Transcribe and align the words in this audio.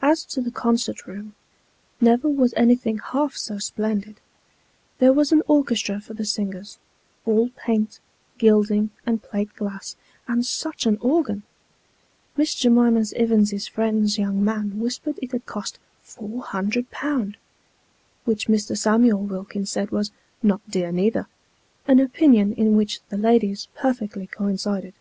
As 0.00 0.24
to 0.24 0.40
the 0.40 0.50
concert 0.50 1.06
room, 1.06 1.34
never 2.00 2.30
was 2.30 2.54
anything 2.56 2.96
half 2.96 3.36
so 3.36 3.58
splendid. 3.58 4.18
There 5.00 5.12
was 5.12 5.32
an 5.32 5.42
orchestra 5.46 6.00
for 6.00 6.14
the 6.14 6.24
singers, 6.24 6.78
all 7.26 7.50
paint, 7.50 8.00
gilding, 8.38 8.88
and 9.04 9.22
plate 9.22 9.52
glass; 9.54 9.96
and 10.26 10.46
such 10.46 10.86
an 10.86 10.96
organ! 11.02 11.42
Miss 12.38 12.54
J'mima 12.54 13.12
Ivins's 13.18 13.68
friend's 13.68 14.16
young 14.16 14.42
man 14.42 14.80
whispered 14.80 15.18
it 15.20 15.32
had 15.32 15.44
cost" 15.44 15.78
four 16.16 16.44
hundred 16.44 16.90
pound," 16.90 17.36
which 18.24 18.48
Mr. 18.48 18.74
Samuel 18.78 19.20
Wilkins 19.24 19.70
said 19.70 19.90
was 19.90 20.10
"not 20.42 20.62
dear 20.70 20.90
neither;" 20.90 21.26
an 21.86 22.00
opinion 22.00 22.54
in 22.54 22.76
which 22.78 23.00
the 23.10 23.18
ladies 23.18 23.68
perfectly 23.76 24.26
coincided. 24.26 24.94